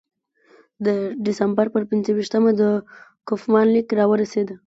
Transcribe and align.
د 0.85 0.87
ډسامبر 1.25 1.65
پر 1.73 1.83
پنځه 1.89 2.11
ویشتمه 2.13 2.51
د 2.61 2.63
کوفمان 3.27 3.67
لیک 3.73 3.87
راورسېد. 3.99 4.49